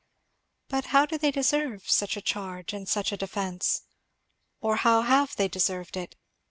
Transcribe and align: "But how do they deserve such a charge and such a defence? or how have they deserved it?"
"But 0.67 0.85
how 0.85 1.05
do 1.05 1.15
they 1.19 1.29
deserve 1.29 1.87
such 1.87 2.17
a 2.17 2.23
charge 2.23 2.73
and 2.73 2.89
such 2.89 3.11
a 3.11 3.17
defence? 3.17 3.83
or 4.59 4.77
how 4.77 5.03
have 5.03 5.35
they 5.35 5.47
deserved 5.47 5.95
it?" 5.95 6.15